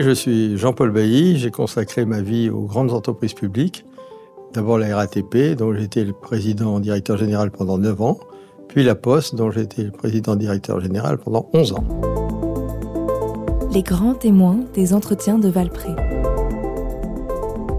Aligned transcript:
Je 0.00 0.10
suis 0.10 0.58
Jean-Paul 0.58 0.90
Bailly, 0.90 1.38
j'ai 1.38 1.52
consacré 1.52 2.04
ma 2.04 2.20
vie 2.20 2.50
aux 2.50 2.62
grandes 2.62 2.92
entreprises 2.92 3.32
publiques. 3.32 3.84
D'abord 4.52 4.76
la 4.76 4.96
RATP, 4.96 5.56
dont 5.56 5.72
j'étais 5.72 6.04
le 6.04 6.12
président 6.12 6.80
directeur 6.80 7.16
général 7.16 7.52
pendant 7.52 7.78
9 7.78 8.02
ans, 8.02 8.18
puis 8.66 8.82
la 8.82 8.96
Poste, 8.96 9.36
dont 9.36 9.52
j'étais 9.52 9.84
le 9.84 9.92
président 9.92 10.34
directeur 10.34 10.80
général 10.80 11.18
pendant 11.18 11.48
11 11.52 11.72
ans. 11.74 11.84
Les 13.72 13.82
grands 13.82 14.14
témoins 14.14 14.58
des 14.74 14.94
entretiens 14.94 15.38
de 15.38 15.48
Valpré. 15.48 15.90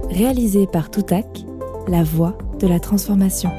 Réalisé 0.10 0.68
par 0.68 0.90
Toutac, 0.90 1.46
la 1.90 2.04
voix 2.04 2.38
de 2.60 2.68
la 2.68 2.80
transformation. 2.80 3.52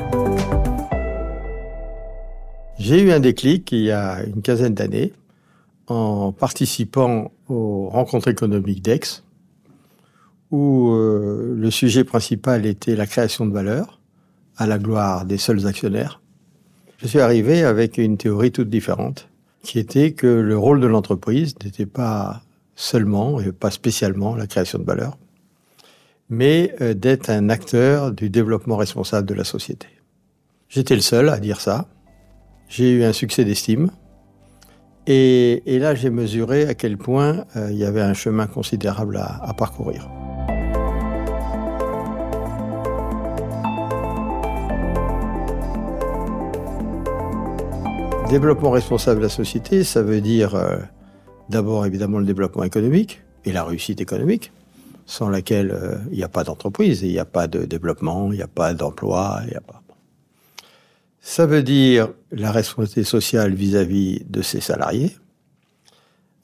J'ai 2.79 3.03
eu 3.03 3.13
un 3.13 3.21
déclic 3.21 3.71
il 3.73 3.85
y 3.85 3.91
a 3.91 4.25
une 4.25 4.41
quinzaine 4.41 4.75
d'années 4.75 5.13
en 5.89 6.33
participant 6.33 7.33
aux 7.49 7.89
rencontres 7.89 8.29
économiques 8.29 8.83
d'Aix, 8.83 9.23
où 10.51 10.91
euh, 10.91 11.55
le 11.57 11.71
sujet 11.71 12.05
principal 12.05 12.67
était 12.67 12.97
la 12.97 13.07
création 13.07 13.47
de 13.47 13.53
valeur 13.53 14.01
à 14.57 14.67
la 14.67 14.79
gloire 14.79 15.25
des 15.25 15.39
seuls 15.39 15.67
actionnaires. 15.67 16.21
Je 16.99 17.07
suis 17.07 17.21
arrivé 17.21 17.63
avec 17.63 17.99
une 17.99 18.17
théorie 18.17 18.53
toute 18.53 18.71
différente, 18.71 19.29
qui 19.63 19.79
était 19.79 20.13
que 20.13 20.27
le 20.27 20.57
rôle 20.57 20.81
de 20.81 20.87
l'entreprise 20.87 21.55
n'était 21.63 21.87
pas 21.87 22.43
seulement 22.75 23.41
et 23.41 23.53
pas 23.53 23.71
spécialement 23.71 24.35
la 24.35 24.47
création 24.47 24.79
de 24.79 24.85
valeur, 24.85 25.19
mais 26.29 26.75
euh, 26.81 26.95
d'être 26.95 27.31
un 27.31 27.49
acteur 27.49 28.13
du 28.13 28.31
développement 28.31 28.77
responsable 28.77 29.29
de 29.29 29.35
la 29.35 29.45
société. 29.45 29.89
J'étais 30.69 30.95
le 30.95 31.01
seul 31.01 31.29
à 31.29 31.39
dire 31.39 31.61
ça. 31.61 31.89
J'ai 32.69 32.91
eu 32.91 33.05
un 33.05 33.13
succès 33.13 33.45
d'estime, 33.45 33.91
et, 35.07 35.79
là, 35.79 35.95
j'ai 35.95 36.11
mesuré 36.11 36.67
à 36.67 36.75
quel 36.75 36.99
point 36.99 37.45
euh, 37.55 37.69
il 37.71 37.77
y 37.77 37.85
avait 37.85 38.01
un 38.01 38.15
chemin 38.15 38.47
considérable 38.47 39.17
à, 39.19 39.55
parcourir. 39.55 40.09
Développement 48.29 48.71
responsable 48.71 49.21
de 49.21 49.27
la 49.27 49.31
société, 49.31 49.85
ça 49.85 50.03
veut 50.03 50.21
dire 50.21 50.57
euh, 50.57 50.79
d'abord 51.49 51.87
évidemment 51.87 52.19
le 52.19 52.25
développement 52.25 52.65
économique 52.65 53.23
et 53.45 53.53
la 53.53 53.63
réussite 53.63 54.01
économique, 54.01 54.51
sans 55.07 55.29
laquelle 55.29 55.71
euh, 55.71 55.99
il 56.11 56.17
n'y 56.17 56.25
a 56.25 56.29
pas 56.29 56.43
d'entreprise, 56.43 57.03
il 57.03 57.13
n'y 57.13 57.21
a 57.21 57.25
pas 57.25 57.47
de 57.47 57.65
développement, 57.65 58.33
il 58.33 58.39
n'y 58.39 58.43
a 58.43 58.49
pas 58.49 58.75
d'emploi, 58.75 59.39
il 59.45 59.51
n'y 59.51 59.57
a 59.57 59.61
pas. 59.61 59.86
Ça 61.29 61.45
veut 61.45 61.65
dire 61.65 62.11
la 62.31 62.53
responsabilité 62.53 63.03
sociale 63.03 63.53
vis-à-vis 63.53 64.23
de 64.31 64.43
ses 64.43 64.61
salariés, 64.61 65.17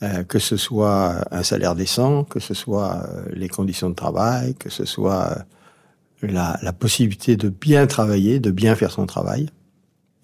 euh, 0.03 0.25
que 0.25 0.41
ce 0.41 0.57
soit 0.57 1.25
un 1.31 1.45
salaire 1.45 1.77
décent, 1.77 2.25
que 2.25 2.41
ce 2.41 2.53
soit 2.53 3.07
euh, 3.07 3.25
les 3.33 3.49
conditions 3.49 3.91
de 3.91 3.95
travail, 3.95 4.57
que 4.57 4.71
ce 4.71 4.85
soit 4.85 5.39
euh, 6.25 6.27
la, 6.27 6.59
la, 6.63 6.73
possibilité 6.73 7.37
de 7.37 7.49
bien 7.49 7.87
travailler, 7.87 8.41
de 8.41 8.51
bien 8.51 8.75
faire 8.75 8.91
son 8.91 9.07
travail. 9.07 9.51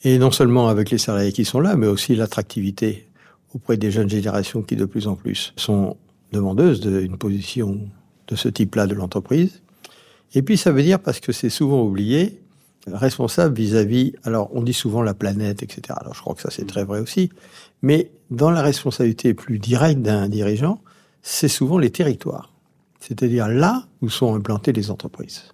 Et 0.02 0.18
non 0.18 0.32
seulement 0.32 0.66
avec 0.66 0.90
les 0.90 0.98
salariés 0.98 1.30
qui 1.30 1.44
sont 1.44 1.60
là, 1.60 1.76
mais 1.76 1.86
aussi 1.86 2.16
l'attractivité 2.16 3.08
auprès 3.54 3.76
des 3.76 3.92
jeunes 3.92 4.10
générations 4.10 4.62
qui 4.62 4.74
de 4.74 4.86
plus 4.86 5.06
en 5.06 5.14
plus 5.14 5.52
sont 5.54 5.96
demandeuses 6.32 6.80
d'une 6.80 7.16
position 7.16 7.88
de 8.26 8.34
ce 8.34 8.48
type-là 8.48 8.88
de 8.88 8.94
l'entreprise. 8.94 9.62
Et 10.34 10.42
puis 10.42 10.56
ça 10.56 10.72
veut 10.72 10.82
dire, 10.82 10.98
parce 10.98 11.20
que 11.20 11.30
c'est 11.30 11.48
souvent 11.48 11.84
oublié, 11.84 12.42
responsable 12.92 13.54
vis-à-vis, 13.54 14.12
alors 14.24 14.50
on 14.52 14.62
dit 14.62 14.72
souvent 14.72 15.02
la 15.02 15.14
planète, 15.14 15.62
etc. 15.62 15.98
Alors 16.00 16.14
je 16.14 16.20
crois 16.20 16.34
que 16.34 16.42
ça 16.42 16.50
c'est 16.50 16.66
très 16.66 16.84
vrai 16.84 17.00
aussi, 17.00 17.30
mais 17.82 18.10
dans 18.30 18.50
la 18.50 18.62
responsabilité 18.62 19.34
plus 19.34 19.58
directe 19.58 20.00
d'un 20.00 20.28
dirigeant, 20.28 20.80
c'est 21.22 21.48
souvent 21.48 21.78
les 21.78 21.90
territoires, 21.90 22.52
c'est-à-dire 23.00 23.48
là 23.48 23.84
où 24.02 24.08
sont 24.08 24.34
implantées 24.34 24.72
les 24.72 24.90
entreprises 24.90 25.44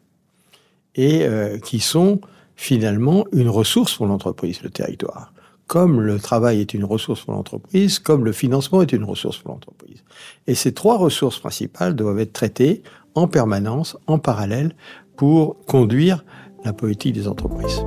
et 0.95 1.25
euh, 1.25 1.59
qui 1.59 1.81
sont 1.81 2.21
finalement 2.57 3.25
une 3.33 3.49
ressource 3.49 3.97
pour 3.97 4.07
l'entreprise, 4.07 4.63
le 4.63 4.71
territoire. 4.71 5.33
Comme 5.67 6.01
le 6.01 6.19
travail 6.19 6.61
est 6.61 6.75
une 6.75 6.85
ressource 6.85 7.25
pour 7.25 7.33
l'entreprise, 7.33 7.99
comme 7.99 8.25
le 8.25 8.33
financement 8.33 8.83
est 8.83 8.93
une 8.93 9.05
ressource 9.05 9.39
pour 9.39 9.53
l'entreprise. 9.53 10.05
Et 10.47 10.55
ces 10.55 10.73
trois 10.73 10.99
ressources 10.99 11.39
principales 11.39 11.97
doivent 11.97 12.21
être 12.21 12.33
traitées 12.33 12.83
en 13.15 13.29
permanence, 13.29 13.97
en 14.07 14.19
parallèle, 14.19 14.75
pour 15.17 15.65
conduire 15.67 16.25
la 16.65 16.73
politique 16.73 17.15
des 17.15 17.29
entreprises. 17.29 17.85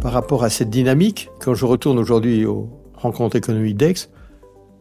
Par 0.00 0.12
rapport 0.12 0.44
à 0.44 0.50
cette 0.50 0.70
dynamique, 0.70 1.30
quand 1.40 1.54
je 1.54 1.64
retourne 1.64 1.98
aujourd'hui 1.98 2.46
aux 2.46 2.68
rencontres 2.94 3.36
économiques 3.36 3.76
d'Aix, 3.76 3.94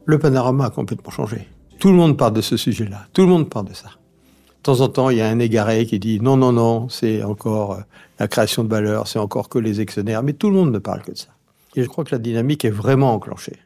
le 0.06 0.18
panorama 0.18 0.66
a 0.66 0.70
complètement 0.70 1.12
changé. 1.12 1.48
Tout 1.78 1.90
le 1.90 1.96
monde 1.96 2.18
parle 2.18 2.34
de 2.34 2.42
ce 2.42 2.58
sujet-là. 2.58 3.06
Tout 3.14 3.22
le 3.22 3.28
monde 3.28 3.50
parle 3.50 3.68
de 3.68 3.74
ça. 3.74 3.90
De 3.90 4.64
temps 4.64 4.82
en 4.82 4.90
temps, 4.90 5.10
il 5.10 5.18
y 5.18 5.22
a 5.22 5.28
un 5.28 5.40
égaré 5.40 5.86
qui 5.86 6.00
dit 6.00 6.20
non, 6.20 6.36
non, 6.36 6.52
non, 6.52 6.90
c'est 6.90 7.24
encore 7.24 7.74
euh, 7.74 7.82
la 8.20 8.28
création 8.28 8.64
de 8.64 8.70
valeur, 8.70 9.08
c'est 9.08 9.20
encore 9.20 9.50
que 9.50 9.60
les 9.60 9.80
actionnaires. 9.80 10.24
Mais 10.24 10.34
tout 10.34 10.50
le 10.50 10.56
monde 10.56 10.72
ne 10.72 10.80
parle 10.80 11.02
que 11.02 11.12
de 11.12 11.18
ça. 11.18 11.30
Et 11.76 11.84
je 11.84 11.88
crois 11.88 12.04
que 12.04 12.12
la 12.12 12.20
dynamique 12.20 12.66
est 12.66 12.72
vraiment 12.72 13.14
enclenchée. 13.14 13.58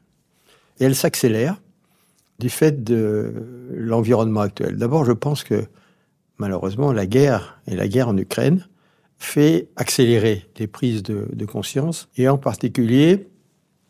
Et 0.80 0.86
elle 0.86 0.96
s'accélère 0.96 1.62
du 2.40 2.50
fait 2.50 2.84
de 2.84 3.34
l'environnement 3.72 4.42
actuel. 4.42 4.78
D'abord, 4.78 5.06
je 5.06 5.12
pense 5.12 5.44
que 5.44 5.66
malheureusement, 6.38 6.92
la 6.92 7.06
guerre 7.06 7.60
et 7.68 7.76
la 7.76 7.88
guerre 7.88 8.10
en 8.10 8.18
Ukraine 8.18 8.68
fait 9.18 9.70
accélérer 9.76 10.46
les 10.60 10.68
prises 10.68 11.04
de, 11.04 11.46
conscience 11.46 12.10
et 12.18 12.28
en 12.28 12.38
particulier 12.38 13.28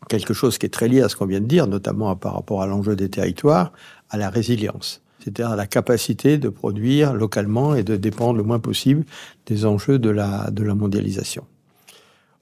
quelque 0.08 0.34
chose 0.34 0.58
qui 0.58 0.66
est 0.66 0.70
très 0.70 0.86
lié 0.86 1.00
à 1.00 1.08
ce 1.08 1.16
qu'on 1.16 1.26
vient 1.26 1.40
de 1.40 1.46
dire, 1.46 1.66
notamment 1.66 2.14
par 2.14 2.34
rapport 2.34 2.62
à 2.62 2.66
l'enjeu 2.66 2.94
des 2.94 3.08
territoires, 3.08 3.72
à 4.10 4.18
la 4.18 4.28
résilience, 4.28 5.02
c'est-à-dire 5.18 5.50
à 5.50 5.56
la 5.56 5.66
capacité 5.66 6.36
de 6.36 6.50
produire 6.50 7.14
localement 7.14 7.74
et 7.74 7.82
de 7.82 7.96
dépendre 7.96 8.36
le 8.36 8.44
moins 8.44 8.58
possible 8.58 9.04
des 9.46 9.64
enjeux 9.64 9.98
de 9.98 10.10
la, 10.10 10.50
de 10.50 10.62
la 10.62 10.74
mondialisation. 10.74 11.46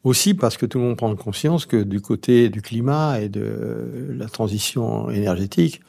Aussi 0.04 0.34
parce 0.34 0.56
que 0.56 0.66
tout 0.66 0.78
le 0.78 0.84
monde 0.84 0.96
prend 0.96 1.14
conscience 1.14 1.64
que 1.64 1.76
du 1.76 2.00
côté 2.00 2.48
du 2.48 2.60
climat 2.60 3.20
et 3.20 3.28
de 3.28 4.14
la 4.16 4.26
transition 4.26 5.08
énergétique, 5.10 5.80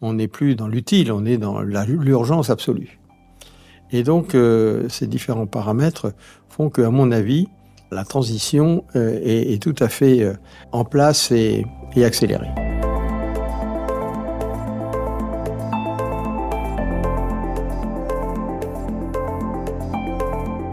on 0.00 0.14
n'est 0.14 0.28
plus 0.28 0.54
dans 0.54 0.68
l'utile, 0.68 1.12
on 1.12 1.26
est 1.26 1.36
dans 1.36 1.60
l'urgence 1.60 2.48
absolue. 2.48 2.98
Et 3.90 4.02
donc, 4.02 4.34
euh, 4.34 4.88
ces 4.88 5.06
différents 5.06 5.46
paramètres 5.46 6.14
font 6.48 6.70
que, 6.70 6.80
à 6.80 6.90
mon 6.90 7.10
avis, 7.10 7.48
la 7.90 8.04
transition 8.04 8.84
euh, 8.96 9.18
est, 9.22 9.62
tout 9.62 9.74
à 9.80 9.88
fait 9.88 10.22
euh, 10.22 10.34
en 10.72 10.84
place 10.84 11.30
et, 11.30 11.64
et 11.94 12.04
accélérée. 12.04 12.48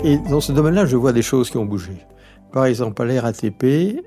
Et 0.04 0.18
dans 0.30 0.40
ce 0.40 0.52
domaine-là, 0.52 0.86
je 0.86 0.96
vois 0.96 1.14
des 1.14 1.24
choses 1.24 1.50
qui 1.50 1.58
ont 1.58 1.66
bougé. 1.66 2.06
Par 2.56 2.68
exemple, 2.68 3.02
à 3.02 3.06
l'RATP, 3.06 4.02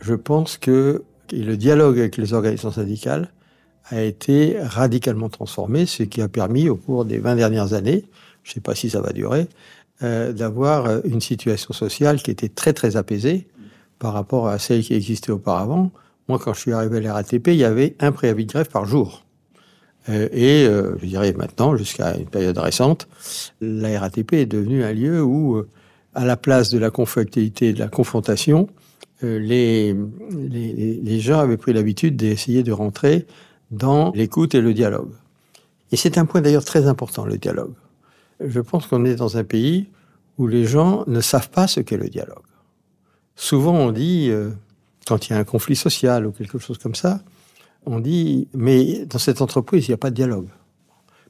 je 0.00 0.14
pense 0.14 0.58
que 0.58 1.04
le 1.30 1.56
dialogue 1.56 2.00
avec 2.00 2.16
les 2.16 2.32
organisations 2.32 2.72
syndicales 2.72 3.30
a 3.84 4.02
été 4.02 4.56
radicalement 4.60 5.28
transformé, 5.28 5.86
ce 5.86 6.02
qui 6.02 6.20
a 6.20 6.26
permis 6.26 6.68
au 6.68 6.74
cours 6.74 7.04
des 7.04 7.18
20 7.18 7.36
dernières 7.36 7.74
années, 7.74 8.04
je 8.42 8.50
ne 8.50 8.54
sais 8.54 8.60
pas 8.60 8.74
si 8.74 8.90
ça 8.90 9.00
va 9.00 9.12
durer, 9.12 9.46
euh, 10.02 10.32
d'avoir 10.32 11.06
une 11.06 11.20
situation 11.20 11.72
sociale 11.72 12.20
qui 12.20 12.32
était 12.32 12.48
très 12.48 12.72
très 12.72 12.96
apaisée 12.96 13.46
par 14.00 14.12
rapport 14.12 14.48
à 14.48 14.58
celle 14.58 14.82
qui 14.82 14.94
existait 14.94 15.30
auparavant. 15.30 15.92
Moi, 16.26 16.40
quand 16.40 16.54
je 16.54 16.58
suis 16.58 16.72
arrivé 16.72 16.96
à 16.96 17.00
la 17.00 17.12
RATP, 17.12 17.46
il 17.46 17.58
y 17.58 17.64
avait 17.64 17.94
un 18.00 18.10
préavis 18.10 18.44
de 18.44 18.50
grève 18.50 18.70
par 18.70 18.86
jour. 18.86 19.24
Euh, 20.08 20.28
et 20.32 20.66
euh, 20.66 20.96
je 21.00 21.06
dirais 21.06 21.32
maintenant, 21.32 21.76
jusqu'à 21.76 22.16
une 22.16 22.26
période 22.26 22.58
récente, 22.58 23.06
la 23.60 24.00
RATP 24.00 24.32
est 24.32 24.46
devenue 24.46 24.82
un 24.82 24.92
lieu 24.92 25.22
où, 25.22 25.64
à 26.18 26.24
la 26.24 26.36
place 26.36 26.70
de 26.70 26.78
la 26.78 26.90
conflictualité 26.90 27.68
et 27.68 27.72
de 27.72 27.78
la 27.78 27.88
confrontation, 27.88 28.68
les, 29.22 29.94
les, 30.32 31.00
les 31.02 31.20
gens 31.20 31.38
avaient 31.38 31.56
pris 31.56 31.72
l'habitude 31.72 32.16
d'essayer 32.16 32.62
de 32.64 32.72
rentrer 32.72 33.26
dans 33.70 34.10
l'écoute 34.12 34.54
et 34.54 34.60
le 34.60 34.74
dialogue. 34.74 35.12
Et 35.92 35.96
c'est 35.96 36.18
un 36.18 36.26
point 36.26 36.40
d'ailleurs 36.40 36.64
très 36.64 36.86
important, 36.86 37.24
le 37.24 37.38
dialogue. 37.38 37.74
Je 38.40 38.60
pense 38.60 38.86
qu'on 38.88 39.04
est 39.04 39.14
dans 39.14 39.36
un 39.36 39.44
pays 39.44 39.88
où 40.38 40.48
les 40.48 40.64
gens 40.64 41.04
ne 41.06 41.20
savent 41.20 41.50
pas 41.50 41.68
ce 41.68 41.80
qu'est 41.80 41.96
le 41.96 42.08
dialogue. 42.08 42.48
Souvent 43.36 43.74
on 43.74 43.92
dit, 43.92 44.28
euh, 44.30 44.50
quand 45.06 45.28
il 45.28 45.32
y 45.32 45.36
a 45.36 45.38
un 45.38 45.44
conflit 45.44 45.76
social 45.76 46.26
ou 46.26 46.32
quelque 46.32 46.58
chose 46.58 46.78
comme 46.78 46.96
ça, 46.96 47.20
on 47.86 48.00
dit, 48.00 48.48
mais 48.54 49.06
dans 49.06 49.18
cette 49.18 49.40
entreprise, 49.40 49.86
il 49.86 49.90
n'y 49.92 49.94
a 49.94 49.98
pas 49.98 50.10
de 50.10 50.16
dialogue. 50.16 50.48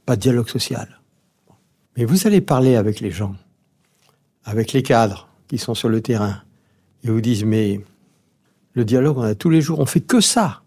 Pas 0.06 0.16
de 0.16 0.22
dialogue 0.22 0.48
social. 0.48 1.00
Mais 1.96 2.06
vous 2.06 2.26
allez 2.26 2.40
parler 2.40 2.76
avec 2.76 3.00
les 3.00 3.10
gens, 3.10 3.34
avec 4.48 4.72
les 4.72 4.82
cadres 4.82 5.28
qui 5.46 5.58
sont 5.58 5.74
sur 5.74 5.90
le 5.90 6.00
terrain, 6.00 6.40
et 7.04 7.10
vous 7.10 7.20
disent, 7.20 7.44
mais 7.44 7.82
le 8.72 8.86
dialogue, 8.86 9.18
on 9.18 9.22
a 9.22 9.34
tous 9.34 9.50
les 9.50 9.60
jours, 9.60 9.78
on 9.78 9.84
fait 9.84 10.00
que 10.00 10.22
ça 10.22 10.62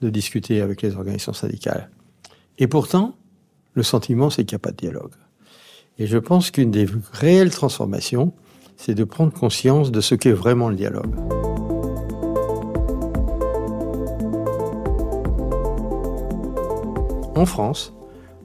de 0.00 0.10
discuter 0.10 0.60
avec 0.60 0.80
les 0.80 0.94
organisations 0.94 1.32
syndicales. 1.32 1.90
Et 2.58 2.68
pourtant, 2.68 3.16
le 3.74 3.82
sentiment, 3.82 4.30
c'est 4.30 4.44
qu'il 4.44 4.54
n'y 4.54 4.60
a 4.60 4.60
pas 4.60 4.70
de 4.70 4.76
dialogue. 4.76 5.10
Et 5.98 6.06
je 6.06 6.18
pense 6.18 6.52
qu'une 6.52 6.70
des 6.70 6.86
réelles 7.12 7.50
transformations, 7.50 8.32
c'est 8.76 8.94
de 8.94 9.02
prendre 9.02 9.32
conscience 9.32 9.90
de 9.90 10.00
ce 10.00 10.14
qu'est 10.14 10.30
vraiment 10.30 10.68
le 10.68 10.76
dialogue. 10.76 11.12
En 17.34 17.44
France, 17.44 17.92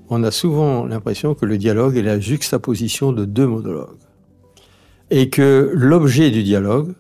on 0.10 0.24
a 0.24 0.32
souvent 0.32 0.86
l'impression 0.88 1.36
que 1.36 1.46
le 1.46 1.60
dialogue 1.60 1.98
est 1.98 2.02
la 2.02 2.20
juxtaposition 2.20 3.14
de 3.14 3.26
deux 3.26 3.46
monologues. 3.46 4.00
Et 5.12 5.30
que 5.30 5.72
l'objet 5.74 6.32
du 6.32 6.42
dialogue, 6.42 6.96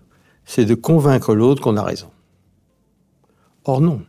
c'est 0.45 0.65
de 0.65 0.75
convaincre 0.75 1.33
l'autre 1.33 1.63
qu'on 1.63 1.77
a 1.77 1.83
raison. 1.83 2.11
Or 3.63 3.79
non. 3.79 4.01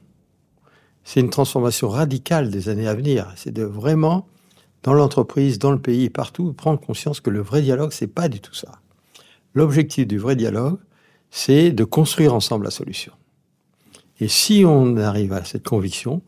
C'est 1.05 1.21
une 1.21 1.31
transformation 1.31 1.89
radicale 1.89 2.51
des 2.51 2.69
années 2.69 2.89
à 2.89 2.95
venir. 2.95 3.33
C'est 3.37 3.53
de 3.53 3.63
vraiment, 3.63 4.27
dans 4.83 4.93
l'entreprise, 4.93 5.61
dans 5.61 5.71
le 5.71 5.81
pays, 5.81 6.11
partout, 6.11 6.53
prendre 6.53 6.81
conscience 6.81 7.21
que 7.21 7.31
le 7.31 7.41
vrai 7.41 7.63
dialogue, 7.63 7.93
c'est 7.93 8.09
pas 8.09 8.29
du 8.29 8.41
tout 8.41 8.55
ça. 8.55 8.73
L'objectif 9.55 10.07
du 10.07 10.19
vrai 10.19 10.35
dialogue, 10.35 10.79
c'est 11.31 11.71
de 11.71 11.85
construire 11.85 12.35
ensemble 12.35 12.65
la 12.65 12.71
solution. 12.73 13.13
Et 14.19 14.27
si 14.27 14.65
on 14.67 14.97
arrive 14.97 15.33
à 15.33 15.45
cette 15.45 15.67
conviction, 15.67 16.23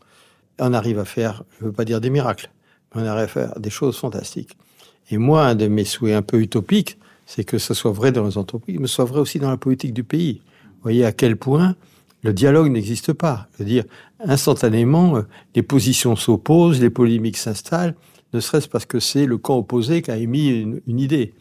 on 0.59 0.73
arrive 0.73 0.99
à 0.99 1.05
faire, 1.05 1.43
je 1.57 1.65
ne 1.65 1.69
veux 1.69 1.75
pas 1.75 1.83
dire 1.83 1.99
des 1.99 2.09
miracles, 2.09 2.51
mais 2.93 3.01
on 3.01 3.05
arrive 3.05 3.25
à 3.25 3.27
faire 3.27 3.59
des 3.59 3.69
choses 3.69 3.97
fantastiques. 3.97 4.57
Et 5.11 5.17
moi, 5.17 5.45
un 5.45 5.55
de 5.55 5.67
mes 5.67 5.83
souhaits 5.83 6.15
un 6.15 6.21
peu 6.21 6.39
utopiques, 6.39 6.97
c'est 7.25 7.43
que 7.43 7.57
ce 7.57 7.73
soit 7.73 7.91
vrai 7.91 8.11
dans 8.11 8.25
les 8.25 8.37
entreprises, 8.37 8.77
mais 8.79 8.87
soit 8.87 9.05
vrai 9.05 9.19
aussi 9.19 9.39
dans 9.39 9.49
la 9.49 9.57
politique 9.57 9.93
du 9.93 10.03
pays. 10.03 10.41
Vous 10.63 10.81
voyez 10.83 11.05
à 11.05 11.11
quel 11.11 11.37
point 11.37 11.75
le 12.23 12.33
dialogue 12.33 12.71
n'existe 12.71 13.13
pas. 13.13 13.47
Je 13.53 13.59
veux 13.59 13.69
dire, 13.69 13.83
instantanément, 14.19 15.17
euh, 15.17 15.21
les 15.55 15.63
positions 15.63 16.15
s'opposent, 16.15 16.81
les 16.81 16.89
polémiques 16.89 17.37
s'installent, 17.37 17.95
ne 18.33 18.39
serait-ce 18.39 18.67
parce 18.67 18.85
que 18.85 18.99
c'est 18.99 19.25
le 19.25 19.37
camp 19.37 19.57
opposé 19.57 20.01
qui 20.01 20.11
a 20.11 20.17
émis 20.17 20.49
une, 20.87 20.99
idée. 20.99 21.33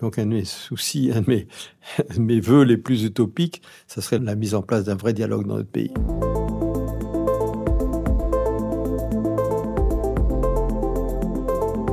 Donc, 0.00 0.18
un 0.18 0.26
de 0.26 0.34
mes 0.34 0.44
soucis, 0.44 1.10
un 1.14 1.20
de 1.20 1.30
mes, 1.30 1.46
mes 2.18 2.40
voeux 2.40 2.64
les 2.64 2.76
plus 2.76 3.04
utopiques, 3.04 3.62
ça 3.86 4.02
serait 4.02 4.18
la 4.18 4.34
mise 4.34 4.54
en 4.54 4.62
place 4.62 4.84
d'un 4.84 4.96
vrai 4.96 5.12
dialogue 5.12 5.46
dans 5.46 5.56
notre 5.56 5.70
pays. 5.70 5.92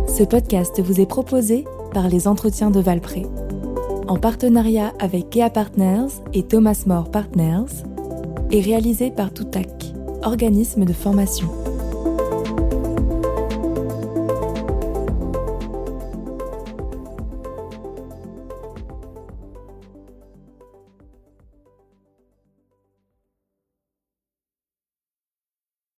Ce 0.07 0.23
podcast 0.23 0.81
vous 0.81 0.99
est 0.99 1.05
proposé 1.05 1.65
par 1.93 2.07
les 2.07 2.27
entretiens 2.27 2.71
de 2.71 2.79
Valpré, 2.79 3.25
en 4.07 4.17
partenariat 4.17 4.93
avec 4.99 5.29
Kea 5.29 5.49
Partners 5.53 6.09
et 6.33 6.43
Thomas 6.43 6.83
More 6.85 7.11
Partners, 7.11 7.83
et 8.51 8.61
réalisé 8.61 9.11
par 9.11 9.31
Toutac, 9.31 9.93
organisme 10.23 10.85
de 10.85 10.93
formation. 10.93 11.49